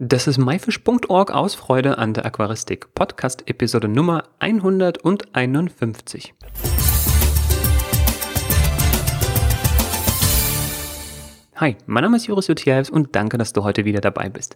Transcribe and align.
Das 0.00 0.28
ist 0.28 0.38
myfish.org 0.38 1.32
aus 1.32 1.56
Freude 1.56 1.98
an 1.98 2.14
der 2.14 2.24
Aquaristik. 2.24 2.94
Podcast 2.94 3.42
Episode 3.50 3.88
Nummer 3.88 4.22
151. 4.38 6.34
Hi, 11.60 11.74
mein 11.86 12.04
Name 12.04 12.18
ist 12.18 12.28
Joris 12.28 12.46
Jutjevs 12.46 12.88
und 12.88 13.16
danke, 13.16 13.36
dass 13.36 13.52
du 13.52 13.64
heute 13.64 13.84
wieder 13.84 14.00
dabei 14.00 14.28
bist. 14.28 14.54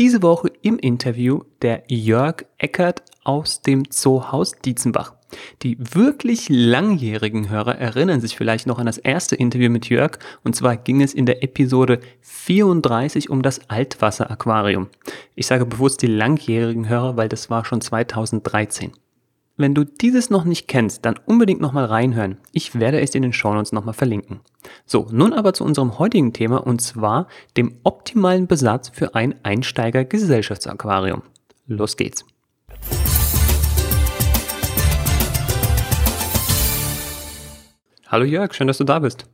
Diese 0.00 0.20
Woche 0.20 0.50
im 0.62 0.80
Interview 0.80 1.44
der 1.62 1.84
Jörg 1.86 2.44
Eckert 2.58 3.04
aus 3.22 3.62
dem 3.62 3.88
Zoohaus 3.88 4.56
Dietzenbach. 4.56 5.14
Die 5.62 5.76
wirklich 5.78 6.48
langjährigen 6.48 7.50
Hörer 7.50 7.78
erinnern 7.78 8.20
sich 8.20 8.36
vielleicht 8.36 8.66
noch 8.66 8.80
an 8.80 8.86
das 8.86 8.98
erste 8.98 9.36
Interview 9.36 9.70
mit 9.70 9.88
Jörg 9.88 10.18
und 10.42 10.56
zwar 10.56 10.76
ging 10.76 11.02
es 11.02 11.14
in 11.14 11.24
der 11.24 11.44
Episode 11.44 12.00
34 12.22 13.30
um 13.30 13.42
das 13.42 13.70
Altwasseraquarium. 13.70 14.88
Ich 15.36 15.46
sage 15.46 15.66
bewusst 15.66 16.02
die 16.02 16.08
langjährigen 16.08 16.88
Hörer, 16.88 17.16
weil 17.16 17.28
das 17.28 17.48
war 17.48 17.64
schon 17.64 17.80
2013. 17.80 18.90
Wenn 19.60 19.74
du 19.74 19.84
dieses 19.84 20.30
noch 20.30 20.46
nicht 20.46 20.68
kennst, 20.68 21.04
dann 21.04 21.20
unbedingt 21.26 21.60
nochmal 21.60 21.84
reinhören. 21.84 22.38
Ich 22.50 22.80
werde 22.80 22.98
es 23.02 23.14
in 23.14 23.20
den 23.20 23.34
Shownotes 23.34 23.72
nochmal 23.72 23.92
verlinken. 23.92 24.40
So, 24.86 25.06
nun 25.12 25.34
aber 25.34 25.52
zu 25.52 25.64
unserem 25.64 25.98
heutigen 25.98 26.32
Thema 26.32 26.66
und 26.66 26.80
zwar 26.80 27.28
dem 27.58 27.78
optimalen 27.82 28.46
Besatz 28.46 28.88
für 28.88 29.14
ein 29.14 29.34
Einsteiger-Gesellschaftsaquarium. 29.42 31.24
Los 31.66 31.98
geht's. 31.98 32.24
Hallo 38.08 38.24
Jörg, 38.24 38.54
schön, 38.54 38.66
dass 38.66 38.78
du 38.78 38.84
da 38.84 38.98
bist. 39.00 39.26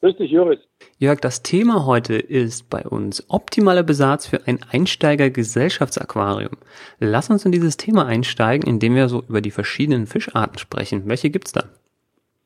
Grüß 0.00 0.18
dich, 0.18 0.30
Joris. 0.30 0.60
Jörg, 0.98 1.20
das 1.20 1.42
Thema 1.42 1.86
heute 1.86 2.14
ist 2.14 2.70
bei 2.70 2.84
uns 2.84 3.28
optimaler 3.28 3.82
Besatz 3.82 4.28
für 4.28 4.46
ein 4.46 4.60
Einsteiger-Gesellschaftsaquarium. 4.70 6.56
Lass 7.00 7.30
uns 7.30 7.44
in 7.44 7.50
dieses 7.50 7.76
Thema 7.76 8.06
einsteigen, 8.06 8.68
indem 8.68 8.94
wir 8.94 9.08
so 9.08 9.24
über 9.28 9.40
die 9.40 9.50
verschiedenen 9.50 10.06
Fischarten 10.06 10.58
sprechen. 10.58 11.02
Welche 11.06 11.30
gibt's 11.30 11.52
da? 11.52 11.64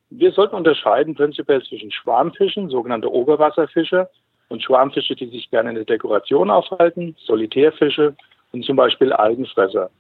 Wir 0.09 0.33
sollten 0.33 0.57
unterscheiden 0.57 1.15
prinzipiell 1.15 1.63
zwischen 1.63 1.93
Schwarmfischen, 1.93 2.71
sogenannte 2.71 3.13
Oberwasserfische, 3.13 4.09
und 4.49 4.63
Schwarmfische, 4.63 5.15
die 5.15 5.29
sich 5.29 5.51
gerne 5.51 5.69
in 5.69 5.75
der 5.77 5.85
Dekoration 5.85 6.51
aufhalten, 6.51 7.15
Solitärfische 7.27 8.17
und 8.53 8.65
zum 8.65 8.77
Beispiel 8.77 9.13
Algenfresser. 9.13 9.91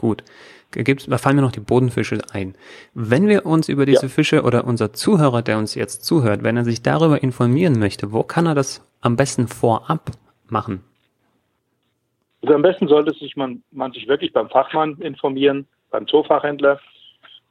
Gut 0.00 0.24
gibt's, 0.72 1.06
da 1.06 1.18
fallen 1.18 1.36
mir 1.36 1.42
noch 1.42 1.52
die 1.52 1.60
Bodenfische 1.60 2.18
ein. 2.32 2.54
Wenn 2.94 3.28
wir 3.28 3.46
uns 3.46 3.68
über 3.68 3.86
diese 3.86 4.06
ja. 4.06 4.08
Fische 4.08 4.42
oder 4.42 4.64
unser 4.64 4.92
Zuhörer, 4.92 5.42
der 5.42 5.58
uns 5.58 5.74
jetzt 5.74 6.04
zuhört, 6.04 6.42
wenn 6.42 6.56
er 6.56 6.64
sich 6.64 6.82
darüber 6.82 7.22
informieren 7.22 7.78
möchte, 7.78 8.12
wo 8.12 8.22
kann 8.22 8.46
er 8.46 8.54
das 8.54 8.86
am 9.00 9.16
besten 9.16 9.48
vorab 9.48 10.12
machen? 10.48 10.82
Also 12.42 12.54
am 12.54 12.62
besten 12.62 12.88
sollte 12.88 13.12
sich 13.14 13.36
man, 13.36 13.62
man 13.70 13.92
sich 13.92 14.08
wirklich 14.08 14.32
beim 14.32 14.48
Fachmann 14.48 14.96
informieren, 15.00 15.66
beim 15.90 16.06
Zoofachhändler. 16.06 16.80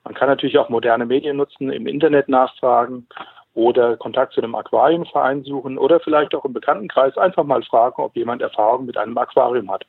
Man 0.03 0.14
kann 0.14 0.30
natürlich 0.30 0.58
auch 0.58 0.70
moderne 0.70 1.05
Medien 1.05 1.38
nutzen, 1.38 1.70
im 1.70 1.86
Internet 1.86 2.30
nachfragen 2.30 3.05
oder 3.53 3.97
Kontakt 3.97 4.33
zu 4.33 4.42
einem 4.42 4.55
Aquariumverein 4.55 5.44
suchen 5.44 5.77
oder 5.77 6.00
vielleicht 6.00 6.33
auch 6.33 6.45
im 6.45 6.53
Bekanntenkreis 6.53 7.17
einfach 7.17 7.44
mal 7.44 7.61
fragen, 7.64 8.02
ob 8.02 8.16
jemand 8.16 8.42
Erfahrung 8.42 8.86
mit 8.86 8.97
einem 8.97 9.17
Aquarium 9.17 9.70
hat. 9.70 9.86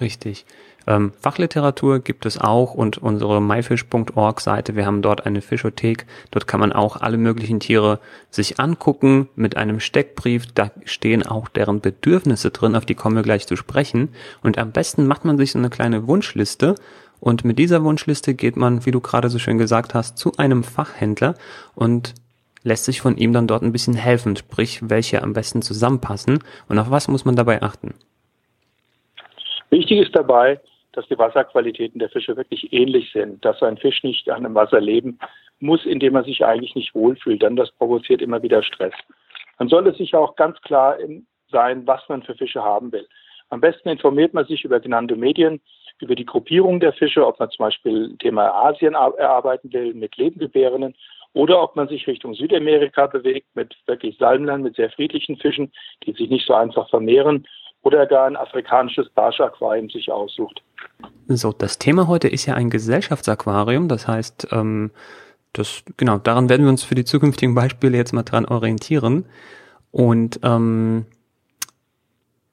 Richtig. 0.00 0.46
Ähm, 0.86 1.12
Fachliteratur 1.20 2.00
gibt 2.00 2.26
es 2.26 2.38
auch 2.38 2.74
und 2.74 2.98
unsere 2.98 3.40
myfish.org 3.40 4.40
Seite, 4.40 4.76
wir 4.76 4.86
haben 4.86 5.02
dort 5.02 5.26
eine 5.26 5.40
Fischothek. 5.40 6.06
Dort 6.30 6.46
kann 6.46 6.60
man 6.60 6.72
auch 6.72 6.96
alle 6.96 7.16
möglichen 7.16 7.60
Tiere 7.60 8.00
sich 8.30 8.58
angucken 8.58 9.28
mit 9.36 9.56
einem 9.56 9.80
Steckbrief. 9.80 10.46
Da 10.52 10.70
stehen 10.84 11.26
auch 11.26 11.48
deren 11.48 11.80
Bedürfnisse 11.80 12.50
drin, 12.50 12.76
auf 12.76 12.86
die 12.86 12.94
kommen 12.94 13.16
wir 13.16 13.22
gleich 13.22 13.46
zu 13.46 13.56
sprechen. 13.56 14.10
Und 14.42 14.58
am 14.58 14.72
besten 14.72 15.06
macht 15.06 15.24
man 15.24 15.38
sich 15.38 15.52
so 15.52 15.58
eine 15.58 15.70
kleine 15.70 16.06
Wunschliste 16.06 16.74
und 17.20 17.44
mit 17.44 17.58
dieser 17.58 17.84
Wunschliste 17.84 18.34
geht 18.34 18.56
man, 18.56 18.86
wie 18.86 18.90
du 18.90 19.00
gerade 19.00 19.28
so 19.28 19.38
schön 19.38 19.58
gesagt 19.58 19.94
hast, 19.94 20.16
zu 20.16 20.32
einem 20.38 20.64
Fachhändler 20.64 21.34
und 21.74 22.14
lässt 22.62 22.86
sich 22.86 23.00
von 23.00 23.16
ihm 23.16 23.32
dann 23.32 23.46
dort 23.46 23.62
ein 23.62 23.72
bisschen 23.72 23.94
helfen, 23.94 24.36
sprich, 24.36 24.80
welche 24.88 25.22
am 25.22 25.34
besten 25.34 25.62
zusammenpassen 25.62 26.40
und 26.68 26.78
auf 26.78 26.90
was 26.90 27.08
muss 27.08 27.24
man 27.24 27.36
dabei 27.36 27.62
achten. 27.62 27.94
Wichtig 29.70 30.00
ist 30.00 30.14
dabei, 30.14 30.60
dass 30.92 31.06
die 31.06 31.18
Wasserqualitäten 31.18 32.00
der 32.00 32.10
Fische 32.10 32.36
wirklich 32.36 32.72
ähnlich 32.72 33.12
sind, 33.12 33.44
dass 33.44 33.62
ein 33.62 33.76
Fisch 33.76 34.02
nicht 34.02 34.28
an 34.28 34.44
einem 34.44 34.54
Wasser 34.54 34.80
leben 34.80 35.18
muss, 35.60 35.84
in 35.86 36.00
dem 36.00 36.16
er 36.16 36.24
sich 36.24 36.44
eigentlich 36.44 36.74
nicht 36.74 36.94
wohlfühlt. 36.94 37.42
Dann 37.42 37.56
das 37.56 37.70
provoziert 37.72 38.20
immer 38.20 38.42
wieder 38.42 38.62
Stress. 38.62 38.94
Man 39.58 39.68
sollte 39.68 39.92
sich 39.92 40.14
auch 40.14 40.34
ganz 40.36 40.60
klar 40.62 40.96
sein, 41.50 41.86
was 41.86 42.00
man 42.08 42.22
für 42.22 42.34
Fische 42.34 42.62
haben 42.62 42.90
will. 42.92 43.06
Am 43.50 43.60
besten 43.60 43.88
informiert 43.88 44.34
man 44.34 44.46
sich 44.46 44.64
über 44.64 44.80
genannte 44.80 45.16
Medien, 45.16 45.60
über 46.00 46.14
die 46.14 46.24
Gruppierung 46.24 46.80
der 46.80 46.92
Fische, 46.92 47.26
ob 47.26 47.38
man 47.38 47.50
zum 47.50 47.64
Beispiel 47.66 48.16
Thema 48.18 48.48
Asien 48.48 48.94
erarbeiten 48.94 49.72
will 49.72 49.92
mit 49.94 50.16
Lebendgebärenden 50.16 50.94
oder 51.32 51.62
ob 51.62 51.76
man 51.76 51.88
sich 51.88 52.06
Richtung 52.06 52.34
Südamerika 52.34 53.06
bewegt 53.06 53.48
mit 53.54 53.76
wirklich 53.86 54.16
Salmlern, 54.18 54.62
mit 54.62 54.76
sehr 54.76 54.90
friedlichen 54.90 55.36
Fischen, 55.36 55.72
die 56.04 56.12
sich 56.12 56.30
nicht 56.30 56.46
so 56.46 56.54
einfach 56.54 56.88
vermehren 56.88 57.46
oder 57.82 58.06
gar 58.06 58.26
ein 58.26 58.36
afrikanisches 58.36 59.08
Barsch-Aquarium 59.10 59.88
sich 59.90 60.10
aussucht. 60.10 60.62
So, 61.28 61.52
das 61.52 61.78
Thema 61.78 62.08
heute 62.08 62.28
ist 62.28 62.46
ja 62.46 62.54
ein 62.54 62.70
Gesellschaftsaquarium, 62.70 63.88
das 63.88 64.06
heißt, 64.06 64.48
ähm, 64.52 64.90
das, 65.52 65.82
genau, 65.96 66.18
daran 66.18 66.48
werden 66.48 66.64
wir 66.64 66.70
uns 66.70 66.84
für 66.84 66.94
die 66.94 67.04
zukünftigen 67.04 67.54
Beispiele 67.54 67.96
jetzt 67.96 68.12
mal 68.12 68.22
dran 68.22 68.44
orientieren. 68.44 69.26
Und 69.90 70.38
ähm, 70.44 71.06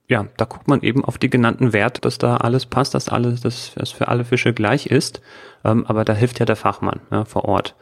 ja, 0.09 0.25
da 0.37 0.45
guckt 0.45 0.67
man 0.67 0.81
eben 0.81 1.03
auf 1.05 1.17
die 1.17 1.29
genannten 1.29 1.73
Werte, 1.73 2.01
dass 2.01 2.17
da 2.17 2.37
alles 2.37 2.66
passt, 2.66 2.95
dass 2.95 3.09
alles, 3.09 3.41
dass 3.41 3.75
es 3.75 3.91
für 3.91 4.07
alle 4.07 4.25
Fische 4.25 4.53
gleich 4.53 4.87
ist. 4.87 5.21
Ähm, 5.63 5.85
aber 5.85 6.05
da 6.05 6.13
hilft 6.13 6.39
ja 6.39 6.45
der 6.45 6.55
Fachmann 6.55 7.01
ja, 7.11 7.25
vor 7.25 7.45
Ort 7.45 7.75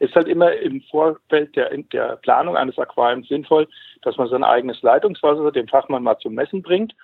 ist 0.00 0.14
halt 0.14 0.28
immer 0.28 0.52
im 0.52 0.82
Vorfeld 0.90 1.54
der, 1.54 1.70
der 1.92 2.16
Planung 2.16 2.56
eines 2.56 2.78
Aquariums 2.78 3.28
sinnvoll, 3.28 3.68
dass 4.02 4.16
man 4.16 4.28
sein 4.28 4.42
eigenes 4.42 4.82
Leitungswasser 4.82 5.52
dem 5.52 5.68
Fachmann 5.68 6.02
mal 6.02 6.18
zum 6.18 6.34
Messen 6.34 6.62
bringt 6.62 6.94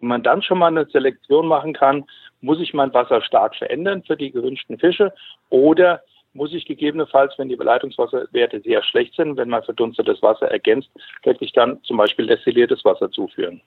und 0.00 0.08
man 0.08 0.22
dann 0.22 0.42
schon 0.42 0.58
mal 0.58 0.68
eine 0.68 0.86
Selektion 0.86 1.46
machen 1.46 1.74
kann, 1.74 2.04
muss 2.40 2.60
ich 2.60 2.74
mein 2.74 2.92
Wasser 2.92 3.22
stark 3.22 3.54
verändern 3.54 4.02
für 4.02 4.16
die 4.16 4.30
gewünschten 4.30 4.78
Fische 4.78 5.12
oder 5.50 6.02
muss 6.32 6.52
ich 6.52 6.66
gegebenenfalls, 6.66 7.34
wenn 7.38 7.48
die 7.48 7.54
Leitungswasserwerte 7.54 8.60
sehr 8.60 8.82
schlecht 8.82 9.14
sind, 9.14 9.36
wenn 9.36 9.48
man 9.48 9.62
verdunstetes 9.62 10.22
Wasser 10.22 10.50
ergänzt, 10.50 10.90
wirklich 11.22 11.52
dann 11.52 11.82
zum 11.82 11.96
Beispiel 11.96 12.26
destilliertes 12.26 12.84
Wasser 12.84 13.10
zuführen. 13.10 13.60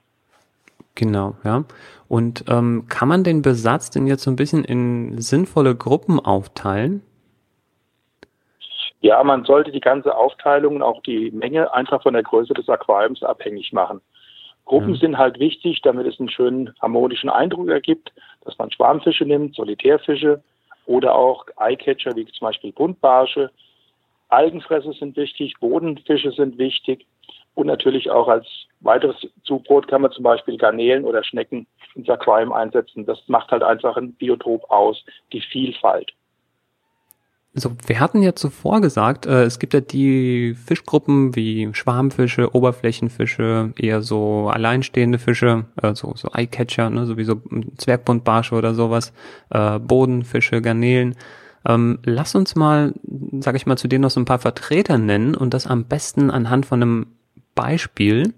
Genau, 0.94 1.36
ja. 1.44 1.64
Und 2.08 2.44
ähm, 2.48 2.86
kann 2.88 3.08
man 3.08 3.24
den 3.24 3.42
Besatz 3.42 3.90
denn 3.90 4.06
jetzt 4.06 4.22
so 4.22 4.30
ein 4.30 4.36
bisschen 4.36 4.64
in 4.64 5.20
sinnvolle 5.20 5.74
Gruppen 5.74 6.18
aufteilen? 6.20 7.02
Ja, 9.00 9.22
man 9.24 9.44
sollte 9.44 9.72
die 9.72 9.80
ganze 9.80 10.14
Aufteilung 10.14 10.76
und 10.76 10.82
auch 10.82 11.02
die 11.02 11.30
Menge 11.30 11.72
einfach 11.72 12.02
von 12.02 12.12
der 12.12 12.22
Größe 12.22 12.52
des 12.52 12.68
Aquariums 12.68 13.22
abhängig 13.22 13.72
machen. 13.72 14.00
Gruppen 14.66 14.90
mhm. 14.90 14.96
sind 14.96 15.18
halt 15.18 15.38
wichtig, 15.38 15.80
damit 15.82 16.06
es 16.06 16.20
einen 16.20 16.28
schönen 16.28 16.74
harmonischen 16.80 17.30
Eindruck 17.30 17.68
ergibt, 17.68 18.12
dass 18.44 18.58
man 18.58 18.70
Schwarmfische 18.70 19.24
nimmt, 19.24 19.56
Solitärfische 19.56 20.42
oder 20.86 21.14
auch 21.14 21.46
Eyecatcher 21.56 22.14
wie 22.14 22.26
zum 22.26 22.46
Beispiel 22.46 22.72
Buntbarsche. 22.72 23.50
Algenfresser 24.28 24.92
sind 24.92 25.16
wichtig, 25.16 25.54
Bodenfische 25.60 26.30
sind 26.32 26.58
wichtig 26.58 27.06
und 27.54 27.66
natürlich 27.66 28.10
auch 28.10 28.28
als 28.28 28.46
weiteres 28.80 29.16
Zubrot 29.44 29.88
kann 29.88 30.02
man 30.02 30.12
zum 30.12 30.22
Beispiel 30.22 30.56
Garnelen 30.56 31.04
oder 31.04 31.24
Schnecken 31.24 31.66
ins 31.94 32.08
Aquarium 32.08 32.52
einsetzen. 32.52 33.06
Das 33.06 33.18
macht 33.26 33.50
halt 33.50 33.62
einfach 33.62 33.96
ein 33.96 34.12
Biotop 34.12 34.70
aus, 34.70 35.04
die 35.32 35.40
Vielfalt. 35.40 36.12
So, 37.52 37.72
wir 37.84 37.98
hatten 37.98 38.22
ja 38.22 38.36
zuvor 38.36 38.80
gesagt, 38.80 39.26
äh, 39.26 39.42
es 39.42 39.58
gibt 39.58 39.74
ja 39.74 39.80
die 39.80 40.54
Fischgruppen 40.54 41.34
wie 41.34 41.68
Schwarmfische, 41.72 42.54
Oberflächenfische, 42.54 43.72
eher 43.76 44.02
so 44.02 44.48
alleinstehende 44.48 45.18
Fische, 45.18 45.64
äh, 45.82 45.94
so, 45.96 46.12
so 46.14 46.28
Eyecatcher, 46.32 46.90
ne, 46.90 47.06
sowieso 47.06 47.42
Zwergbuntbarsche 47.76 48.54
oder 48.54 48.74
sowas, 48.74 49.12
äh, 49.50 49.80
Bodenfische, 49.80 50.62
Garnelen. 50.62 51.16
Ähm, 51.66 51.98
lass 52.04 52.36
uns 52.36 52.54
mal, 52.54 52.94
sag 53.40 53.56
ich 53.56 53.66
mal, 53.66 53.76
zu 53.76 53.88
denen 53.88 54.02
noch 54.02 54.10
so 54.10 54.20
ein 54.20 54.26
paar 54.26 54.38
Vertreter 54.38 54.96
nennen 54.96 55.34
und 55.34 55.52
das 55.52 55.66
am 55.66 55.86
besten 55.86 56.30
anhand 56.30 56.66
von 56.66 56.80
einem 56.80 57.06
Beispiel. 57.56 58.32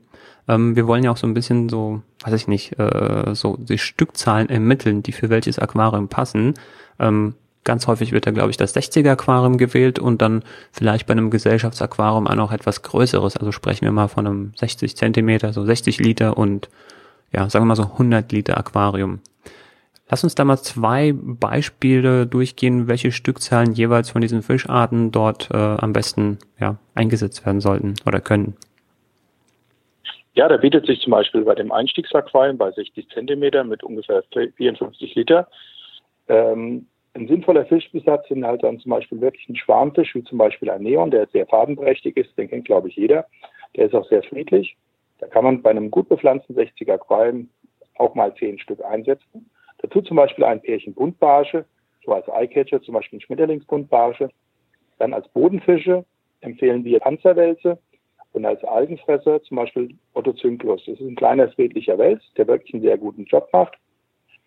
Ähm, 0.48 0.74
wir 0.74 0.86
wollen 0.86 1.04
ja 1.04 1.10
auch 1.10 1.18
so 1.18 1.26
ein 1.26 1.34
bisschen 1.34 1.68
so, 1.68 2.00
weiß 2.24 2.32
ich 2.32 2.48
nicht, 2.48 2.78
äh, 2.78 3.34
so 3.34 3.58
die 3.58 3.76
Stückzahlen 3.76 4.48
ermitteln, 4.48 5.02
die 5.02 5.12
für 5.12 5.28
welches 5.28 5.58
Aquarium 5.58 6.08
passen. 6.08 6.54
Ähm, 6.98 7.34
Ganz 7.64 7.86
häufig 7.86 8.12
wird 8.12 8.26
da, 8.26 8.32
glaube 8.32 8.50
ich, 8.50 8.56
das 8.56 8.74
60er 8.74 9.10
Aquarium 9.10 9.56
gewählt 9.56 9.98
und 9.98 10.20
dann 10.20 10.42
vielleicht 10.72 11.06
bei 11.06 11.12
einem 11.12 11.30
Gesellschaftsaquarium 11.30 12.26
auch 12.26 12.34
noch 12.34 12.52
etwas 12.52 12.82
Größeres. 12.82 13.36
Also 13.36 13.52
sprechen 13.52 13.84
wir 13.84 13.92
mal 13.92 14.08
von 14.08 14.26
einem 14.26 14.52
60 14.56 14.96
Zentimeter, 14.96 15.52
so 15.52 15.64
60 15.64 15.98
Liter 16.00 16.36
und 16.36 16.68
ja, 17.32 17.48
sagen 17.48 17.64
wir 17.64 17.68
mal 17.68 17.76
so 17.76 17.84
100 17.84 18.32
Liter 18.32 18.58
Aquarium. 18.58 19.20
Lass 20.10 20.24
uns 20.24 20.34
da 20.34 20.44
mal 20.44 20.58
zwei 20.58 21.14
Beispiele 21.14 22.26
durchgehen, 22.26 22.88
welche 22.88 23.12
Stückzahlen 23.12 23.72
jeweils 23.72 24.10
von 24.10 24.20
diesen 24.20 24.42
Fischarten 24.42 25.10
dort 25.10 25.48
äh, 25.52 25.56
am 25.56 25.92
besten 25.92 26.38
ja, 26.60 26.76
eingesetzt 26.94 27.46
werden 27.46 27.60
sollten 27.60 27.94
oder 28.04 28.20
können. 28.20 28.56
Ja, 30.34 30.48
da 30.48 30.56
bietet 30.56 30.86
sich 30.86 31.00
zum 31.00 31.12
Beispiel 31.12 31.42
bei 31.42 31.54
dem 31.54 31.70
Einstiegsaquarium 31.72 32.58
bei 32.58 32.70
60 32.72 33.08
Zentimeter 33.10 33.64
mit 33.64 33.82
ungefähr 33.84 34.22
54 34.56 35.14
Liter 35.14 35.48
ähm, 36.28 36.86
ein 37.14 37.28
sinnvoller 37.28 37.66
Fischbesatz 37.66 38.28
sind 38.28 38.44
halt 38.44 38.62
dann 38.62 38.78
zum 38.80 38.90
Beispiel 38.90 39.20
wirklich 39.20 39.48
ein 39.48 39.56
Schwarmfisch, 39.56 40.14
wie 40.14 40.24
zum 40.24 40.38
Beispiel 40.38 40.70
ein 40.70 40.82
Neon, 40.82 41.10
der 41.10 41.26
sehr 41.26 41.46
farbenprächtig 41.46 42.16
ist, 42.16 42.36
den 42.38 42.48
kennt 42.48 42.64
glaube 42.64 42.88
ich 42.88 42.96
jeder. 42.96 43.26
Der 43.76 43.86
ist 43.86 43.94
auch 43.94 44.08
sehr 44.08 44.22
friedlich. 44.22 44.76
Da 45.18 45.26
kann 45.26 45.44
man 45.44 45.62
bei 45.62 45.70
einem 45.70 45.90
gut 45.90 46.08
bepflanzten 46.08 46.56
60er 46.56 46.94
Aquarium 46.94 47.48
auch 47.98 48.14
mal 48.14 48.34
zehn 48.34 48.58
Stück 48.58 48.82
einsetzen. 48.84 49.50
Dazu 49.78 50.00
zum 50.00 50.16
Beispiel 50.16 50.44
ein 50.44 50.62
Pärchen 50.62 50.94
Buntbarsche, 50.94 51.64
so 52.04 52.12
als 52.12 52.26
Eyecatcher, 52.28 52.82
zum 52.82 52.94
Beispiel 52.94 53.18
ein 53.18 53.22
Schmetterlingsbuntbarsche. 53.22 54.30
Dann 54.98 55.12
als 55.12 55.28
Bodenfische 55.28 56.04
empfehlen 56.40 56.84
wir 56.84 57.00
Panzerwälze 57.00 57.78
und 58.32 58.44
als 58.46 58.64
Algenfresser 58.64 59.42
zum 59.42 59.58
Beispiel 59.58 59.94
Ottocynklus. 60.14 60.84
Das 60.86 60.98
ist 60.98 61.06
ein 61.06 61.16
kleiner 61.16 61.48
friedlicher 61.50 61.98
Wels, 61.98 62.22
der 62.36 62.46
wirklich 62.46 62.72
einen 62.74 62.82
sehr 62.82 62.98
guten 62.98 63.24
Job 63.24 63.48
macht. 63.52 63.74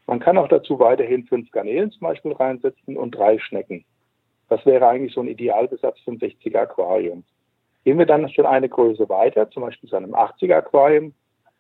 Man 0.07 0.19
kann 0.19 0.37
auch 0.37 0.47
dazu 0.47 0.79
weiterhin 0.79 1.25
fünf 1.25 1.49
Garnelen 1.51 1.91
zum 1.91 2.01
Beispiel 2.01 2.33
reinsetzen 2.33 2.97
und 2.97 3.11
drei 3.11 3.39
Schnecken. 3.39 3.85
Das 4.49 4.65
wäre 4.65 4.87
eigentlich 4.87 5.13
so 5.13 5.21
ein 5.21 5.27
Idealbesatz 5.27 5.99
für 6.01 6.11
ein 6.11 6.19
60er 6.19 6.57
Aquarium. 6.57 7.23
Gehen 7.83 7.97
wir 7.97 8.05
dann 8.05 8.29
schon 8.29 8.45
eine 8.45 8.69
Größe 8.69 9.09
weiter, 9.09 9.49
zum 9.49 9.63
Beispiel 9.63 9.89
zu 9.89 9.95
einem 9.95 10.13
80er 10.13 10.55
Aquarium 10.55 11.13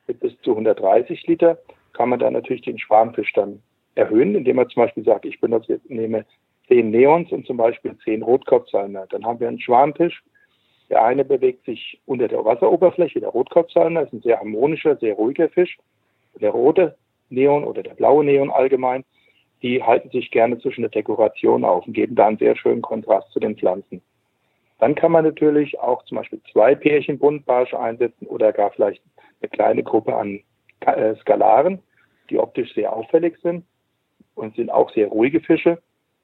mit 0.07 0.19
bis 0.19 0.39
zu 0.41 0.51
130 0.51 1.25
Liter, 1.27 1.57
kann 1.93 2.09
man 2.09 2.19
dann 2.19 2.33
natürlich 2.33 2.61
den 2.61 2.77
Schwarmfisch 2.77 3.33
dann 3.33 3.61
erhöhen, 3.95 4.35
indem 4.35 4.57
man 4.57 4.69
zum 4.69 4.83
Beispiel 4.83 5.03
sagt, 5.03 5.25
ich 5.25 5.39
benutze, 5.39 5.79
nehme 5.87 6.25
zehn 6.67 6.91
Neons 6.91 7.31
und 7.31 7.45
zum 7.47 7.57
Beispiel 7.57 7.97
zehn 8.03 8.21
Rotkopfsalmer. 8.21 9.07
Dann 9.09 9.25
haben 9.25 9.39
wir 9.39 9.47
einen 9.47 9.59
Schwarmfisch. 9.59 10.23
Der 10.89 11.03
eine 11.03 11.25
bewegt 11.25 11.65
sich 11.65 11.99
unter 12.05 12.27
der 12.27 12.45
Wasseroberfläche, 12.45 13.19
der 13.19 13.29
Rotkopfsalmer 13.29 14.03
ist 14.03 14.13
ein 14.13 14.21
sehr 14.21 14.37
harmonischer, 14.37 14.95
sehr 14.97 15.15
ruhiger 15.15 15.49
Fisch. 15.49 15.77
Der 16.39 16.51
rote 16.51 16.95
Neon 17.29 17.63
oder 17.63 17.83
der 17.83 17.93
blaue 17.93 18.23
Neon 18.23 18.51
allgemein, 18.51 19.03
die 19.61 19.81
halten 19.81 20.09
sich 20.09 20.31
gerne 20.31 20.59
zwischen 20.59 20.81
der 20.81 20.91
Dekoration 20.91 21.63
auf 21.63 21.87
und 21.87 21.93
geben 21.93 22.15
da 22.15 22.27
einen 22.27 22.37
sehr 22.37 22.55
schönen 22.55 22.81
Kontrast 22.81 23.31
zu 23.31 23.39
den 23.39 23.57
Pflanzen. 23.57 24.01
Dann 24.79 24.95
kann 24.95 25.11
man 25.11 25.23
natürlich 25.23 25.79
auch 25.79 26.03
zum 26.03 26.17
Beispiel 26.17 26.41
zwei 26.51 26.75
Pärchen 26.75 27.17
Buntbarsche 27.17 27.79
einsetzen 27.79 28.27
oder 28.27 28.51
gar 28.51 28.71
vielleicht 28.71 29.01
eine 29.41 29.49
kleine 29.49 29.83
Gruppe 29.83 30.15
an 30.15 30.41
äh, 30.81 31.15
Skalaren, 31.15 31.79
die 32.29 32.37
optisch 32.37 32.73
sehr 32.73 32.93
auffällig 32.93 33.37
sind 33.41 33.65
und 34.35 34.55
sind 34.55 34.69
auch 34.69 34.91
sehr 34.91 35.07
ruhige 35.07 35.39
Fische. 35.39 35.81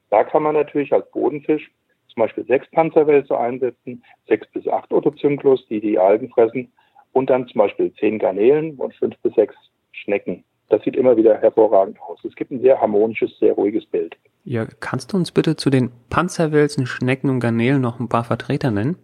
Da 0.09 0.23
kann 0.23 0.43
man 0.43 0.55
natürlich 0.55 0.91
als 0.91 1.09
Bodenfisch 1.11 1.71
zum 2.09 2.21
Beispiel 2.21 2.45
sechs 2.45 2.69
Panzerwälze 2.71 3.37
einsetzen, 3.37 4.03
sechs 4.27 4.45
bis 4.51 4.67
acht 4.67 4.91
Otozynklus, 4.91 5.65
die 5.67 5.79
die 5.79 5.97
Algen 5.97 6.29
fressen, 6.29 6.71
und 7.13 7.29
dann 7.29 7.47
zum 7.47 7.59
Beispiel 7.59 7.93
zehn 7.93 8.19
Garnelen 8.19 8.75
und 8.75 8.93
fünf 8.95 9.17
bis 9.19 9.33
sechs 9.35 9.55
Schnecken. 9.91 10.43
Das 10.71 10.81
sieht 10.83 10.95
immer 10.95 11.17
wieder 11.17 11.37
hervorragend 11.37 11.99
aus. 11.99 12.23
Es 12.23 12.33
gibt 12.33 12.49
ein 12.49 12.61
sehr 12.61 12.79
harmonisches, 12.79 13.37
sehr 13.39 13.51
ruhiges 13.51 13.85
Bild. 13.85 14.15
Ja, 14.45 14.65
kannst 14.79 15.11
du 15.11 15.17
uns 15.17 15.33
bitte 15.33 15.57
zu 15.57 15.69
den 15.69 15.91
Panzerwälzen, 16.09 16.87
Schnecken 16.87 17.29
und 17.29 17.41
Garnelen 17.41 17.81
noch 17.81 17.99
ein 17.99 18.07
paar 18.07 18.23
Vertreter 18.23 18.71
nennen? 18.71 18.95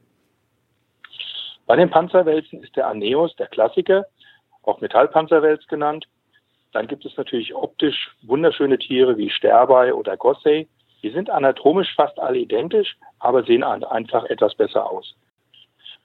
Bei 1.66 1.76
den 1.76 1.90
Panzerwälzen 1.90 2.64
ist 2.64 2.78
der 2.78 2.88
Aneus 2.88 3.36
der 3.36 3.48
Klassiker, 3.48 4.06
auch 4.64 4.80
Metallpanzerwels 4.80 5.68
genannt. 5.68 6.08
Dann 6.72 6.88
gibt 6.88 7.06
es 7.06 7.18
natürlich 7.18 7.54
optisch 7.54 8.16
wunderschöne 8.22 8.80
Tiere 8.80 9.18
wie 9.18 9.30
Sterbei 9.30 9.94
oder 9.94 10.16
Gossei. 10.16 10.68
Die 11.04 11.10
sind 11.10 11.30
anatomisch 11.30 11.94
fast 11.98 12.18
alle 12.18 12.38
identisch, 12.38 12.96
aber 13.20 13.44
sehen 13.44 13.66
einfach 13.66 14.24
etwas 14.24 14.56
besser 14.56 14.90
aus. 14.90 15.18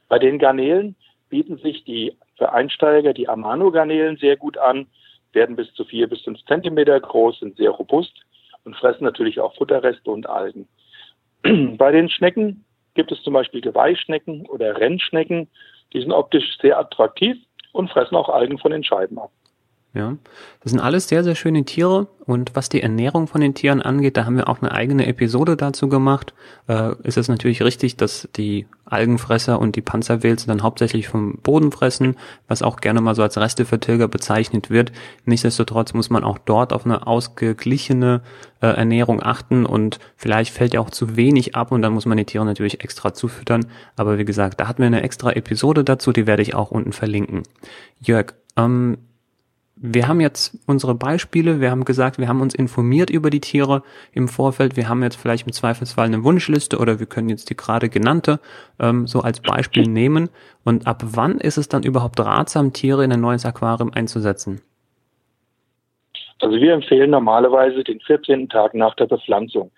Bei 0.09 0.19
den 0.19 0.41
Garnelen 0.41 0.97
bieten 1.29 1.59
sich 1.59 1.85
die 1.85 2.17
für 2.37 2.53
Einsteiger 2.53 3.13
die 3.13 3.29
Amano-Garnelen 3.29 4.17
sehr 4.17 4.37
gut 4.37 4.59
an 4.59 4.89
werden 5.33 5.57
bis 5.57 5.73
zu 5.75 5.85
vier 5.85 6.09
bis 6.09 6.23
fünf 6.23 6.45
Zentimeter 6.45 6.99
groß, 7.01 7.41
sind 7.41 7.57
sehr 7.57 7.71
robust 7.71 8.13
und 8.65 8.77
fressen 8.77 9.05
natürlich 9.05 9.41
auch 9.41 9.55
Futterreste 9.57 10.11
und 10.11 10.29
Algen. 10.29 10.69
Bei 11.77 11.91
den 11.91 12.09
Schnecken 12.09 12.65
gibt 12.95 13.13
es 13.13 13.23
zum 13.23 13.33
Beispiel 13.33 13.61
Geweihschnecken 13.61 14.47
oder 14.47 14.79
Rennschnecken. 14.79 15.49
Die 15.93 16.01
sind 16.01 16.13
optisch 16.13 16.59
sehr 16.61 16.79
attraktiv 16.79 17.37
und 17.73 17.91
fressen 17.91 18.17
auch 18.17 18.29
Algen 18.29 18.59
von 18.59 18.71
den 18.71 18.85
Scheiben 18.85 19.19
ab. 19.19 19.31
Ja, 19.95 20.17
das 20.63 20.73
sind 20.73 20.81
alles 20.81 21.09
sehr, 21.09 21.23
sehr 21.23 21.35
schöne 21.35 21.65
Tiere. 21.65 22.09
Und 22.25 22.55
was 22.55 22.71
die 22.71 22.83
Ernährung 22.83 23.27
von 23.27 23.43
den 23.43 23.53
Tieren 23.53 23.83
angeht, 23.83 24.17
da 24.17 24.25
haben 24.25 24.37
wir 24.37 24.49
auch 24.49 24.63
eine 24.63 24.73
eigene 24.73 25.07
Episode 25.07 25.55
dazu 25.55 25.91
gemacht. 25.91 26.33
Äh, 26.67 26.95
ist 27.03 27.19
es 27.19 27.29
natürlich 27.29 27.63
richtig, 27.63 27.99
dass 27.99 28.27
die 28.35 28.67
Algenfresser 28.87 29.59
und 29.59 29.77
die 29.77 29.83
Panzerwälze 29.83 30.47
dann 30.47 30.63
hauptsächlich 30.63 31.09
vom 31.09 31.37
Boden 31.43 31.73
fressen, 31.73 32.17
was 32.49 32.63
auch 32.63 32.77
gerne 32.77 33.03
mal 33.03 33.15
so 33.15 33.23
als 33.23 33.37
Restevertilger 33.37 34.09
bezeichnet 34.09 34.71
wird. 34.71 34.93
Nichtsdestotrotz 35.27 35.93
muss 35.93 36.09
man 36.09 36.25
auch 36.25 36.39
dort 36.39 36.73
auf 36.73 36.87
eine 36.87 37.07
ausgeglichene 37.07 38.23
äh, 38.63 38.69
Ernährung 38.69 39.23
achten 39.23 39.67
und 39.67 39.99
vielleicht 40.17 40.55
fällt 40.55 40.73
ja 40.73 40.81
auch 40.81 40.91
zu 40.91 41.17
wenig 41.17 41.55
ab 41.55 41.71
und 41.71 41.83
dann 41.83 41.93
muss 41.93 42.07
man 42.07 42.17
die 42.17 42.25
Tiere 42.25 42.47
natürlich 42.47 42.83
extra 42.83 43.13
zufüttern. 43.13 43.67
Aber 43.97 44.17
wie 44.17 44.25
gesagt, 44.25 44.59
da 44.59 44.69
hatten 44.69 44.79
wir 44.81 44.87
eine 44.87 45.03
extra 45.03 45.33
Episode 45.33 45.85
dazu, 45.85 46.13
die 46.13 46.27
werde 46.27 46.43
ich 46.43 46.55
auch 46.55 46.71
unten 46.71 46.93
verlinken. 46.93 47.43
Jörg, 48.01 48.33
ähm, 48.57 48.97
wir 49.85 50.07
haben 50.07 50.21
jetzt 50.21 50.57
unsere 50.69 50.95
Beispiele, 50.95 51.61
wir 51.61 51.73
haben 51.73 51.85
gesagt, 51.85 52.19
wir 52.19 52.29
haben 52.29 52.41
uns 52.41 52.55
informiert 52.55 53.11
über 53.11 53.31
die 53.31 53.41
Tiere 53.41 53.83
im 54.13 54.29
Vorfeld, 54.29 54.77
wir 54.77 54.89
haben 54.89 55.03
jetzt 55.03 55.17
vielleicht 55.17 55.45
im 55.45 55.53
Zweifelsfall 55.53 56.07
eine 56.07 56.23
Wunschliste 56.23 56.79
oder 56.79 57.01
wir 57.01 57.07
können 57.07 57.29
jetzt 57.29 57.51
die 57.51 57.57
gerade 57.57 57.89
genannte 57.89 58.39
ähm, 58.79 59.09
so 59.09 59.23
als 59.23 59.41
Beispiel 59.41 59.89
nehmen. 59.89 60.29
Und 60.65 60.87
ab 60.87 61.03
wann 61.05 61.39
ist 61.39 61.59
es 61.59 61.69
dann 61.69 61.83
überhaupt 61.83 62.21
ratsam, 62.21 62.73
Tiere 62.73 63.03
in 63.05 63.13
ein 63.13 63.21
neues 63.21 63.45
Aquarium 63.45 63.93
einzusetzen? 63.93 64.61
Also 66.41 66.57
wir 66.57 66.75
empfehlen 66.75 67.11
normalerweise 67.11 67.83
den 67.83 67.99
14. 67.99 68.49
Tag 68.49 68.75
nach 68.75 68.95
der 68.95 69.07
Bepflanzung. 69.07 69.73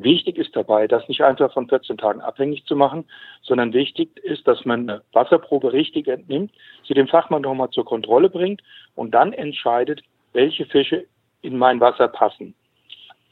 Wichtig 0.00 0.38
ist 0.38 0.54
dabei, 0.54 0.86
das 0.86 1.08
nicht 1.08 1.22
einfach 1.22 1.52
von 1.52 1.68
14 1.68 1.98
Tagen 1.98 2.20
abhängig 2.20 2.64
zu 2.66 2.76
machen, 2.76 3.04
sondern 3.42 3.72
wichtig 3.72 4.16
ist, 4.18 4.46
dass 4.46 4.64
man 4.64 4.88
eine 4.88 5.02
Wasserprobe 5.12 5.72
richtig 5.72 6.06
entnimmt, 6.06 6.52
sie 6.86 6.94
dem 6.94 7.08
Fachmann 7.08 7.42
nochmal 7.42 7.70
zur 7.70 7.84
Kontrolle 7.84 8.30
bringt 8.30 8.62
und 8.94 9.10
dann 9.10 9.32
entscheidet, 9.32 10.02
welche 10.32 10.66
Fische 10.66 11.06
in 11.42 11.58
mein 11.58 11.80
Wasser 11.80 12.06
passen. 12.06 12.54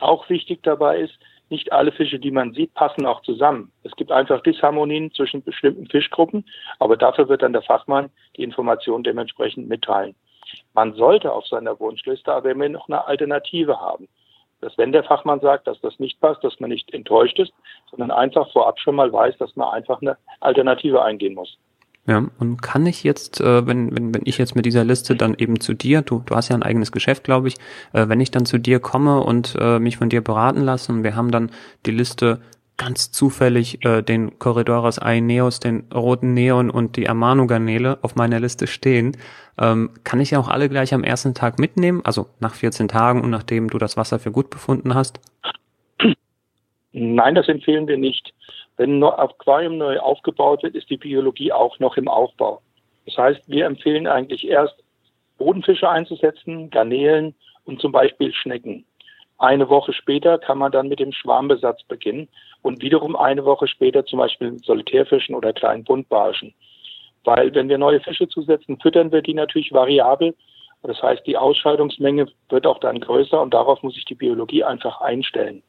Auch 0.01 0.29
wichtig 0.29 0.65
dabei 0.65 0.99
ist, 0.99 1.17
nicht 1.51 1.71
alle 1.71 1.93
Fische, 1.93 2.19
die 2.19 2.33
man 2.33 2.53
sieht, 2.53 2.75
passen 2.75 3.07
auch 3.07 3.23
zusammen. 3.23 3.71
Es 3.85 3.95
gibt 3.95 4.11
einfach 4.11 4.43
Disharmonien 4.43 5.13
zwischen 5.13 5.45
bestimmten 5.45 5.87
Fischgruppen, 5.87 6.45
aber 6.81 6.97
dafür 6.97 7.29
wird 7.29 7.43
dann 7.43 7.53
der 7.53 7.63
Fachmann 7.63 8.11
die 8.37 8.43
Information 8.43 9.05
dementsprechend 9.05 9.69
mitteilen. 9.69 10.17
Man 10.75 10.95
sollte 10.95 11.33
auf 11.33 11.47
seiner 11.47 11.79
Wunschliste 11.79 12.33
aber 12.33 12.51
immer 12.51 12.69
noch 12.69 12.89
eine 12.89 13.07
Alternative 13.07 13.79
haben 13.79 14.09
dass 14.67 14.77
wenn 14.79 14.91
der 14.91 15.05
Fachmann 15.05 15.39
sagt, 15.39 15.69
dass 15.69 15.81
das 15.81 15.97
nicht 16.01 16.21
passt, 16.21 16.43
dass 16.43 16.59
man 16.59 16.71
nicht 16.71 16.93
enttäuscht 16.93 17.39
ist, 17.39 17.53
sondern 17.89 18.11
einfach 18.11 18.51
vorab 18.51 18.81
schon 18.81 18.97
mal 18.97 19.13
weiß, 19.13 19.39
dass 19.39 19.55
man 19.55 19.69
einfach 19.69 20.03
eine 20.03 20.17
Alternative 20.41 21.05
eingehen 21.05 21.35
muss. 21.35 21.57
Ja, 22.09 22.25
und 22.41 22.63
kann 22.63 22.85
ich 22.85 23.05
jetzt, 23.05 23.41
äh, 23.41 23.65
wenn, 23.65 23.95
wenn, 23.97 24.13
wenn 24.13 24.23
ich 24.25 24.39
jetzt 24.39 24.57
mit 24.57 24.67
dieser 24.67 24.85
Liste 24.85 25.15
dann 25.15 25.37
eben 25.39 25.61
zu 25.61 25.73
dir, 25.73 26.03
du, 26.03 26.23
du 26.27 26.35
hast 26.35 26.49
ja 26.49 26.57
ein 26.57 26.65
eigenes 26.65 26.91
Geschäft, 26.91 27.23
glaube 27.23 27.47
ich, 27.47 27.55
äh, 27.93 28.09
wenn 28.09 28.21
ich 28.21 28.33
dann 28.33 28.45
zu 28.45 28.59
dir 28.59 28.81
komme 28.81 29.23
und 29.23 29.57
äh, 29.61 29.79
mich 29.79 29.99
von 29.99 30.09
dir 30.09 30.21
beraten 30.21 30.63
lasse 30.63 30.91
und 30.91 31.05
wir 31.05 31.15
haben 31.15 31.31
dann 31.31 31.53
die 31.85 31.93
Liste 31.93 32.41
ganz 32.77 33.11
zufällig 33.11 33.85
äh, 33.85 34.03
den 34.03 34.39
Corridores 34.39 34.99
Aeneos, 34.99 35.61
den 35.61 35.89
roten 35.93 36.35
Neon 36.35 36.71
und 36.71 36.97
die 36.97 37.09
Amano-Garnele 37.09 37.99
auf 38.03 38.17
meiner 38.17 38.41
Liste 38.41 38.67
stehen, 38.67 39.17
ähm, 39.59 39.91
kann 40.05 40.21
ich 40.21 40.33
ja 40.33 40.39
auch 40.39 40.49
alle 40.49 40.69
gleich 40.69 40.93
am 40.93 41.05
ersten 41.05 41.35
Tag 41.35 41.59
mitnehmen, 41.59 42.03
also 42.05 42.27
nach 42.41 42.55
14 42.55 42.89
Tagen 42.89 43.23
und 43.23 43.31
nachdem 43.31 43.71
du 43.71 43.79
das 43.79 43.97
Wasser 43.97 44.19
für 44.19 44.31
gut 44.31 44.51
befunden 44.51 44.95
hast? 44.95 45.21
Nein, 46.93 47.35
das 47.35 47.49
empfehlen 47.49 47.87
wir 47.89 47.99
nicht. 47.99 48.33
Wenn 48.77 48.99
ein 48.99 49.05
Aquarium 49.05 49.79
neu 49.79 49.99
aufgebaut 49.99 50.63
wird, 50.63 50.75
ist 50.75 50.91
die 50.91 50.99
Biologie 50.99 51.53
auch 51.53 51.79
noch 51.79 51.97
im 51.97 52.09
Aufbau. 52.09 52.61
Das 53.07 53.17
heißt, 53.17 53.49
wir 53.49 53.67
empfehlen 53.67 54.07
eigentlich 54.07 54.47
erst 54.47 54.75
Bodenfische 55.39 55.89
einzusetzen, 55.89 56.71
Garnelen 56.71 57.35
und 57.65 57.81
zum 57.81 57.93
Beispiel 57.93 58.33
Schnecken. 58.33 58.85
Eine 59.39 59.69
Woche 59.69 59.93
später 59.93 60.39
kann 60.39 60.59
man 60.59 60.73
dann 60.73 60.89
mit 60.89 60.99
dem 60.99 61.13
Schwarmbesatz 61.13 61.83
beginnen 61.85 62.29
und 62.63 62.83
wiederum 62.83 63.17
eine 63.17 63.45
Woche 63.45 63.69
später 63.69 64.05
zum 64.07 64.19
Beispiel 64.19 64.53
mit 64.53 64.65
Solitärfischen 64.65 65.35
oder 65.35 65.53
kleinen 65.53 65.85
Buntbarschen. 65.85 66.55
Weil 67.25 67.55
wenn 67.55 67.69
wir 67.69 67.77
neue 67.77 68.01
Fische 68.01 68.29
zusetzen, 68.29 68.79
füttern 68.81 69.13
wir 69.13 69.21
die 69.21 69.35
natürlich 69.35 69.73
variabel. 69.73 70.35
Das 70.83 71.03
heißt, 71.03 71.27
die 71.27 71.37
Ausscheidungsmenge 71.37 72.29
wird 72.49 72.67
auch 72.67 72.79
dann 72.79 73.01
größer 73.01 73.41
und 73.41 73.53
darauf 73.53 73.83
muss 73.83 73.95
sich 73.95 74.05
die 74.05 74.15
Biologie 74.15 74.65
einfach 74.65 75.01
einstellen. 75.01 75.63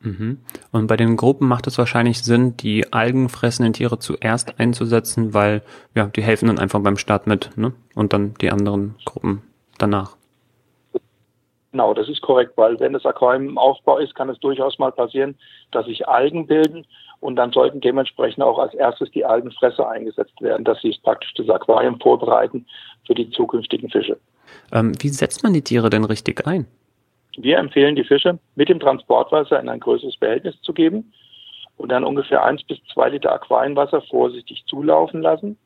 Mhm. 0.00 0.38
Und 0.70 0.86
bei 0.88 0.96
den 0.96 1.16
Gruppen 1.16 1.48
macht 1.48 1.66
es 1.66 1.78
wahrscheinlich 1.78 2.22
Sinn, 2.22 2.56
die 2.56 2.92
algenfressenden 2.92 3.72
Tiere 3.72 3.98
zuerst 3.98 4.58
einzusetzen, 4.60 5.32
weil 5.32 5.62
ja, 5.94 6.06
die 6.06 6.22
helfen 6.22 6.48
dann 6.48 6.58
einfach 6.58 6.80
beim 6.80 6.96
Start 6.96 7.26
mit, 7.26 7.56
ne? 7.56 7.72
Und 7.94 8.12
dann 8.12 8.34
die 8.40 8.50
anderen 8.50 8.96
Gruppen 9.04 9.42
danach. 9.78 10.16
Genau, 11.72 11.94
das 11.94 12.08
ist 12.08 12.20
korrekt, 12.20 12.52
weil 12.56 12.78
wenn 12.80 12.92
das 12.92 13.06
Aquarium 13.06 13.48
im 13.48 13.58
Aufbau 13.58 13.96
ist, 13.96 14.14
kann 14.14 14.28
es 14.28 14.38
durchaus 14.40 14.78
mal 14.78 14.92
passieren, 14.92 15.34
dass 15.70 15.86
sich 15.86 16.06
Algen 16.06 16.46
bilden 16.46 16.86
Und 17.20 17.36
dann 17.36 17.50
sollten 17.50 17.80
dementsprechend 17.80 18.42
auch 18.42 18.58
als 18.58 18.74
erstes 18.74 19.10
die 19.12 19.24
Algenfresser 19.24 19.88
eingesetzt 19.88 20.40
werden, 20.42 20.64
dass 20.64 20.80
sie 20.82 20.94
praktisch 21.02 21.32
das 21.34 21.48
Aquarium 21.48 21.98
vorbereiten 21.98 22.66
für 23.06 23.14
die 23.14 23.30
zukünftigen 23.30 23.88
Fische. 23.88 24.18
Ähm, 24.70 24.92
wie 25.00 25.08
setzt 25.08 25.42
man 25.42 25.54
die 25.54 25.62
Tiere 25.62 25.88
denn 25.88 26.04
richtig 26.04 26.46
ein? 26.46 26.66
Wir 27.38 27.56
empfehlen 27.56 27.96
die 27.96 28.04
Fische 28.04 28.38
mit 28.54 28.68
dem 28.68 28.78
Transportwasser 28.78 29.58
in 29.58 29.70
ein 29.70 29.80
größeres 29.80 30.18
Behältnis 30.18 30.60
zu 30.60 30.74
geben 30.74 31.12
und 31.78 31.90
dann 31.90 32.04
ungefähr 32.04 32.44
eins 32.44 32.62
bis 32.64 32.78
zwei 32.92 33.08
Liter 33.08 33.32
Aquarienwasser 33.32 34.02
vorsichtig 34.02 34.64
zulaufen 34.66 35.22
lassen, 35.22 35.56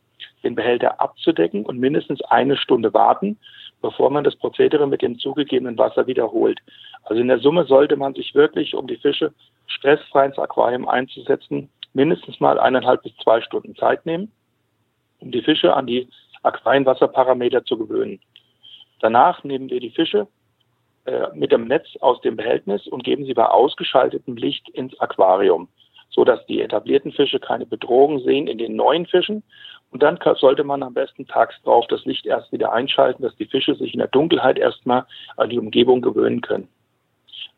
den 0.45 0.55
Behälter 0.55 1.01
abzudecken 1.01 1.67
und 1.67 1.79
mindestens 1.79 2.23
eine 2.23 2.57
Stunde 2.57 2.95
warten, 2.95 3.39
bevor 3.83 4.11
man 4.11 4.25
das 4.25 4.37
Prozedere 4.37 4.87
mit 4.87 5.03
dem 5.03 5.19
zugegebenen 5.19 5.79
Wasser 5.79 6.07
wiederholt. 6.07 6.61
Also 7.05 7.21
in 7.21 7.29
der 7.29 7.39
Summe 7.39 7.65
sollte 7.65 7.97
man 7.97 8.15
sich 8.15 8.35
wirklich, 8.35 8.75
um 8.75 8.87
die 8.87 8.97
Fische 8.97 9.33
stressfrei 9.67 10.27
ins 10.27 10.39
Aquarium 10.39 10.89
einzusetzen, 10.89 11.69
mindestens 11.93 12.41
mal 12.41 12.59
eineinhalb 12.59 13.03
bis 13.03 13.17
zwei 13.23 13.41
Stunden 13.41 13.75
Zeit 13.77 14.05
nehmen, 14.07 14.33
um 15.21 15.31
die 15.31 15.43
Fische 15.43 15.75
an 15.75 15.87
die 15.87 16.09
Aquarienwasserparameter 16.43 17.65
zu 17.65 17.79
gewöhnen. 17.79 18.21
Danach 19.01 19.45
nehmen 19.45 19.71
wir 19.71 19.81
die 19.81 19.91
Fische 19.91 20.27
äh, 21.05 21.29
mit 21.35 21.53
dem 21.53 21.67
Netz 21.67 21.87
aus 22.01 22.21
dem 22.23 22.37
Behältnis 22.37 22.87
und 22.87 23.05
geben 23.05 23.25
sie 23.25 23.35
bei 23.35 23.47
ausgeschaltetem 23.47 24.37
Licht 24.37 24.69
ins 24.71 24.99
Aquarium, 25.01 25.69
so 26.11 26.25
dass 26.25 26.45
die 26.47 26.61
etablierten 26.61 27.13
Fische 27.13 27.39
keine 27.39 27.67
Bedrohung 27.67 28.21
sehen 28.21 28.47
in 28.47 28.59
den 28.59 28.77
neuen 28.77 29.07
Fischen. 29.07 29.43
Und 29.91 30.03
dann 30.03 30.19
sollte 30.39 30.65
man 30.65 30.83
am 30.83 30.95
besten 30.95 31.27
tags 31.27 31.55
drauf 31.63 31.87
das 31.89 32.05
Licht 32.05 32.27
erst 32.27 32.53
wieder 32.53 32.73
einschalten, 32.73 33.23
dass 33.23 33.37
die 33.37 33.47
Fische 33.47 33.75
sich 33.77 33.95
in 33.95 33.99
der 33.99 34.09
Dunkelheit 34.09 34.59
erstmal 34.59 35.07
an 35.37 35.51
die 35.51 35.59
Umgebung 35.59 36.03
gewöhnen 36.03 36.41
können. 36.41 36.69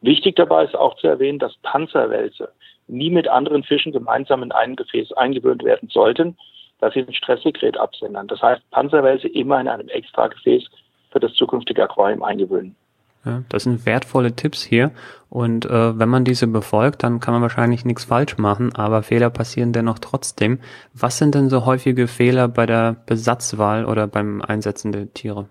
Wichtig 0.01 0.37
dabei 0.37 0.65
ist 0.65 0.77
auch 0.77 0.97
zu 0.97 1.09
erwähnen, 1.09 1.39
dass 1.39 1.57
Panzerwälze 1.63 2.53
nie 2.87 3.11
mit 3.11 3.29
anderen 3.29 3.65
Fischen 3.65 3.93
gemeinsam 3.93 4.43
in 4.43 4.53
einem 4.53 4.77
Gefäß 4.77 5.13
eingewöhnt 5.13 5.65
werden 5.65 5.89
sollten, 5.89 6.37
dass 6.81 6.95
sie 6.95 7.01
ein 7.01 7.13
Stresssekret 7.13 7.77
absendern. 7.77 8.29
Das 8.29 8.41
heißt, 8.41 8.63
Panzerwälze 8.71 9.29
immer 9.29 9.61
in 9.61 9.69
einem 9.69 9.89
extra 9.89 10.29
Gefäß 10.29 10.65
für 11.11 11.21
das 11.21 11.33
zukünftige 11.35 11.83
Aquarium 11.83 12.23
eingewöhnen. 12.23 12.77
Ja, 13.25 13.43
das 13.49 13.65
sind 13.65 13.85
wertvolle 13.85 14.35
Tipps 14.35 14.63
hier 14.63 14.93
und 15.29 15.67
äh, 15.67 15.99
wenn 15.99 16.09
man 16.09 16.25
diese 16.25 16.47
befolgt, 16.47 17.03
dann 17.03 17.21
kann 17.21 17.35
man 17.35 17.43
wahrscheinlich 17.43 17.85
nichts 17.85 18.05
falsch 18.05 18.39
machen, 18.39 18.75
aber 18.75 19.03
Fehler 19.03 19.29
passieren 19.29 19.73
dennoch 19.73 19.99
trotzdem. 19.99 20.61
Was 20.95 21.19
sind 21.19 21.35
denn 21.35 21.51
so 21.51 21.67
häufige 21.67 22.07
Fehler 22.07 22.49
bei 22.49 22.65
der 22.65 22.97
Besatzwahl 23.07 23.85
oder 23.85 24.07
beim 24.07 24.41
Einsetzen 24.41 24.93
der 24.93 25.13
Tiere? 25.13 25.49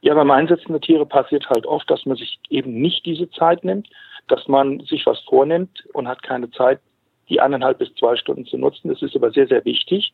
Ja, 0.00 0.14
beim 0.14 0.30
Einsetzen 0.30 0.72
der 0.72 0.80
Tiere 0.80 1.04
passiert 1.04 1.50
halt 1.50 1.66
oft, 1.66 1.90
dass 1.90 2.06
man 2.06 2.16
sich 2.16 2.38
eben 2.48 2.80
nicht 2.80 3.04
diese 3.04 3.28
Zeit 3.30 3.64
nimmt, 3.64 3.88
dass 4.28 4.46
man 4.48 4.80
sich 4.80 5.04
was 5.04 5.18
vornimmt 5.28 5.84
und 5.92 6.08
hat 6.08 6.22
keine 6.22 6.50
Zeit, 6.50 6.80
die 7.28 7.40
eineinhalb 7.40 7.78
bis 7.78 7.92
zwei 7.94 8.16
Stunden 8.16 8.46
zu 8.46 8.56
nutzen. 8.56 8.88
Das 8.88 9.02
ist 9.02 9.16
aber 9.16 9.32
sehr, 9.32 9.48
sehr 9.48 9.64
wichtig. 9.64 10.12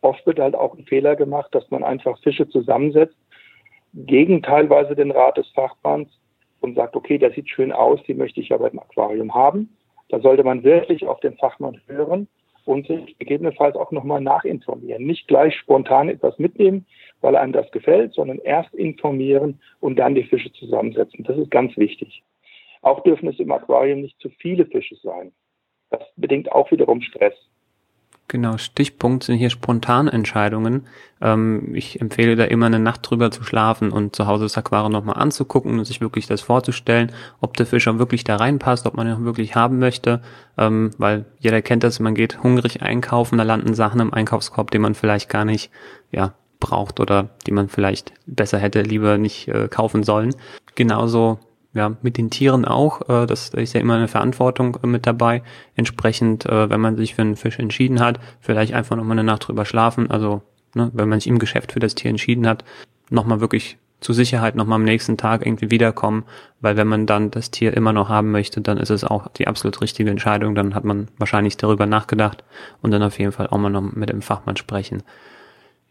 Oft 0.00 0.26
wird 0.26 0.40
halt 0.40 0.56
auch 0.56 0.76
ein 0.76 0.84
Fehler 0.84 1.14
gemacht, 1.14 1.54
dass 1.54 1.70
man 1.70 1.84
einfach 1.84 2.18
Fische 2.18 2.48
zusammensetzt, 2.48 3.14
gegen 3.92 4.42
teilweise 4.42 4.94
den 4.94 5.10
Rat 5.10 5.36
des 5.36 5.48
Fachmanns 5.50 6.08
und 6.60 6.76
sagt, 6.76 6.96
okay, 6.96 7.18
der 7.18 7.32
sieht 7.32 7.48
schön 7.48 7.72
aus, 7.72 8.00
die 8.06 8.14
möchte 8.14 8.40
ich 8.40 8.52
aber 8.52 8.70
im 8.70 8.78
Aquarium 8.78 9.34
haben. 9.34 9.76
Da 10.08 10.20
sollte 10.20 10.44
man 10.44 10.64
wirklich 10.64 11.06
auf 11.06 11.20
den 11.20 11.36
Fachmann 11.36 11.80
hören 11.86 12.28
und 12.64 12.86
sich 12.86 13.18
gegebenenfalls 13.18 13.76
auch 13.76 13.90
nochmal 13.90 14.20
nachinformieren. 14.20 15.04
Nicht 15.04 15.26
gleich 15.26 15.56
spontan 15.56 16.08
etwas 16.08 16.38
mitnehmen, 16.38 16.86
weil 17.20 17.36
einem 17.36 17.52
das 17.52 17.70
gefällt, 17.72 18.14
sondern 18.14 18.38
erst 18.38 18.74
informieren 18.74 19.60
und 19.80 19.96
dann 19.96 20.14
die 20.14 20.24
Fische 20.24 20.52
zusammensetzen. 20.52 21.24
Das 21.24 21.36
ist 21.36 21.50
ganz 21.50 21.76
wichtig. 21.76 22.22
Auch 22.82 23.02
dürfen 23.02 23.28
es 23.28 23.38
im 23.38 23.50
Aquarium 23.52 24.00
nicht 24.00 24.20
zu 24.20 24.28
viele 24.28 24.66
Fische 24.66 24.96
sein. 24.96 25.32
Das 25.90 26.02
bedingt 26.16 26.50
auch 26.52 26.70
wiederum 26.70 27.00
Stress. 27.00 27.34
Genau, 28.32 28.56
Stichpunkt 28.56 29.24
sind 29.24 29.36
hier 29.36 29.50
Spontanentscheidungen. 29.50 30.86
Ähm, 31.20 31.74
ich 31.74 32.00
empfehle 32.00 32.34
da 32.34 32.44
immer 32.44 32.64
eine 32.64 32.78
Nacht 32.78 33.02
drüber 33.02 33.30
zu 33.30 33.44
schlafen 33.44 33.92
und 33.92 34.16
zu 34.16 34.26
Hause 34.26 34.46
das 34.46 34.56
Aquarium 34.56 34.90
nochmal 34.90 35.18
anzugucken 35.18 35.78
und 35.78 35.84
sich 35.84 36.00
wirklich 36.00 36.28
das 36.28 36.40
vorzustellen, 36.40 37.12
ob 37.42 37.58
der 37.58 37.66
Fisch 37.66 37.86
auch 37.88 37.98
wirklich 37.98 38.24
da 38.24 38.36
reinpasst, 38.36 38.86
ob 38.86 38.94
man 38.94 39.06
ihn 39.06 39.12
auch 39.12 39.20
wirklich 39.20 39.54
haben 39.54 39.78
möchte, 39.78 40.22
ähm, 40.56 40.92
weil 40.96 41.26
jeder 41.40 41.60
kennt 41.60 41.84
das, 41.84 42.00
man 42.00 42.14
geht 42.14 42.42
hungrig 42.42 42.80
einkaufen, 42.80 43.36
da 43.36 43.44
landen 43.44 43.74
Sachen 43.74 44.00
im 44.00 44.14
Einkaufskorb, 44.14 44.70
die 44.70 44.78
man 44.78 44.94
vielleicht 44.94 45.28
gar 45.28 45.44
nicht, 45.44 45.70
ja, 46.10 46.32
braucht 46.58 47.00
oder 47.00 47.28
die 47.46 47.52
man 47.52 47.68
vielleicht 47.68 48.14
besser 48.24 48.56
hätte 48.56 48.80
lieber 48.80 49.18
nicht 49.18 49.48
äh, 49.48 49.68
kaufen 49.68 50.04
sollen. 50.04 50.34
Genauso 50.74 51.38
ja, 51.74 51.96
mit 52.02 52.18
den 52.18 52.30
Tieren 52.30 52.64
auch. 52.64 53.08
Äh, 53.08 53.26
das 53.26 53.50
ist 53.50 53.72
ja 53.72 53.80
immer 53.80 53.94
eine 53.94 54.08
Verantwortung 54.08 54.78
äh, 54.82 54.86
mit 54.86 55.06
dabei. 55.06 55.42
Entsprechend, 55.74 56.46
äh, 56.46 56.68
wenn 56.70 56.80
man 56.80 56.96
sich 56.96 57.14
für 57.14 57.22
einen 57.22 57.36
Fisch 57.36 57.58
entschieden 57.58 58.00
hat, 58.00 58.20
vielleicht 58.40 58.74
einfach 58.74 58.96
nochmal 58.96 59.18
eine 59.18 59.24
Nacht 59.24 59.48
drüber 59.48 59.64
schlafen. 59.64 60.10
Also, 60.10 60.42
ne, 60.74 60.90
wenn 60.92 61.08
man 61.08 61.20
sich 61.20 61.28
im 61.28 61.38
Geschäft 61.38 61.72
für 61.72 61.80
das 61.80 61.94
Tier 61.94 62.10
entschieden 62.10 62.46
hat, 62.46 62.64
nochmal 63.10 63.40
wirklich 63.40 63.78
zur 64.00 64.14
Sicherheit 64.14 64.56
nochmal 64.56 64.76
am 64.76 64.84
nächsten 64.84 65.16
Tag 65.16 65.46
irgendwie 65.46 65.70
wiederkommen, 65.70 66.24
weil 66.60 66.76
wenn 66.76 66.88
man 66.88 67.06
dann 67.06 67.30
das 67.30 67.52
Tier 67.52 67.74
immer 67.74 67.92
noch 67.92 68.08
haben 68.08 68.32
möchte, 68.32 68.60
dann 68.60 68.78
ist 68.78 68.90
es 68.90 69.04
auch 69.04 69.28
die 69.28 69.46
absolut 69.46 69.80
richtige 69.80 70.10
Entscheidung. 70.10 70.54
Dann 70.54 70.74
hat 70.74 70.84
man 70.84 71.08
wahrscheinlich 71.18 71.56
darüber 71.56 71.86
nachgedacht 71.86 72.42
und 72.82 72.90
dann 72.90 73.02
auf 73.02 73.18
jeden 73.18 73.32
Fall 73.32 73.46
auch 73.46 73.58
mal 73.58 73.70
noch 73.70 73.80
mit 73.80 74.10
dem 74.10 74.22
Fachmann 74.22 74.56
sprechen. 74.56 75.04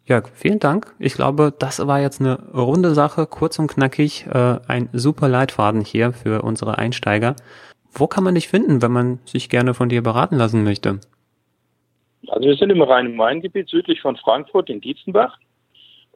Jörg, 0.05 0.29
vielen 0.34 0.60
Dank. 0.60 0.93
Ich 0.98 1.13
glaube, 1.13 1.53
das 1.58 1.86
war 1.86 2.01
jetzt 2.01 2.22
eine 2.22 2.39
runde 2.53 2.93
Sache, 2.96 3.27
kurz 3.27 3.60
und 3.60 3.67
knackig, 3.67 4.25
äh, 4.27 4.60
ein 4.67 4.89
super 4.93 5.29
Leitfaden 5.29 5.81
hier 5.81 6.12
für 6.12 6.41
unsere 6.41 6.77
Einsteiger. 6.77 7.36
Wo 7.93 8.08
kann 8.08 8.24
man 8.24 8.36
dich 8.36 8.48
finden, 8.48 8.81
wenn 8.81 8.91
man 8.91 9.20
sich 9.25 9.50
gerne 9.50 9.74
von 9.74 9.89
dir 9.89 10.01
beraten 10.01 10.38
lassen 10.38 10.63
möchte? 10.63 11.00
Also 12.27 12.48
wir 12.48 12.55
sind 12.55 12.72
im 12.72 12.81
Rhein-Main-Gebiet 12.81 13.70
südlich 13.70 14.01
von 14.01 14.15
Frankfurt 14.15 14.70
in 14.70 14.81
Dietzenbach. 14.81 15.38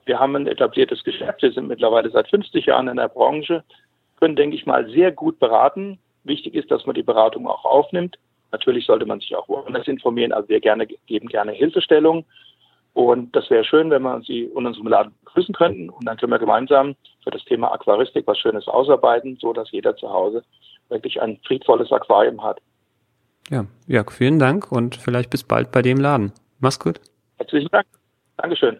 Wir 0.05 0.19
haben 0.19 0.35
ein 0.35 0.47
etabliertes 0.47 1.03
Geschäft. 1.03 1.41
Wir 1.41 1.51
sind 1.51 1.67
mittlerweile 1.67 2.09
seit 2.09 2.27
50 2.29 2.65
Jahren 2.65 2.87
in 2.87 2.97
der 2.97 3.09
Branche, 3.09 3.63
können, 4.19 4.35
denke 4.35 4.55
ich 4.55 4.65
mal, 4.65 4.89
sehr 4.89 5.11
gut 5.11 5.39
beraten. 5.39 5.99
Wichtig 6.23 6.55
ist, 6.55 6.71
dass 6.71 6.85
man 6.85 6.95
die 6.95 7.03
Beratung 7.03 7.47
auch 7.47 7.65
aufnimmt. 7.65 8.17
Natürlich 8.51 8.85
sollte 8.85 9.05
man 9.05 9.19
sich 9.19 9.35
auch 9.35 9.47
woanders 9.49 9.87
informieren. 9.87 10.31
Also 10.31 10.49
wir 10.49 10.59
gerne, 10.59 10.87
geben 10.87 11.27
gerne 11.27 11.51
Hilfestellung 11.51 12.25
und 12.95 13.35
das 13.35 13.49
wäre 13.49 13.65
schön, 13.65 13.89
wenn 13.91 14.03
wir 14.03 14.21
Sie 14.21 14.45
in 14.45 14.65
unserem 14.65 14.87
Laden 14.87 15.13
begrüßen 15.25 15.53
könnten. 15.53 15.89
Und 15.89 16.05
dann 16.05 16.15
können 16.15 16.31
wir 16.31 16.39
gemeinsam 16.39 16.95
für 17.25 17.29
das 17.29 17.43
Thema 17.43 17.73
Aquaristik 17.73 18.25
was 18.25 18.39
Schönes 18.39 18.69
ausarbeiten, 18.69 19.37
so 19.41 19.51
dass 19.51 19.69
jeder 19.71 19.97
zu 19.97 20.09
Hause 20.09 20.45
wirklich 20.87 21.21
ein 21.21 21.37
friedvolles 21.45 21.91
Aquarium 21.91 22.41
hat. 22.41 22.61
Ja, 23.49 23.65
Jörg, 23.85 24.11
vielen 24.11 24.39
Dank 24.39 24.71
und 24.71 24.95
vielleicht 24.95 25.29
bis 25.29 25.43
bald 25.43 25.71
bei 25.73 25.81
dem 25.81 25.97
Laden. 25.97 26.31
Mach's 26.59 26.79
gut. 26.79 27.01
Herzlichen 27.37 27.67
Dank. 27.69 27.85
Dankeschön. 28.37 28.79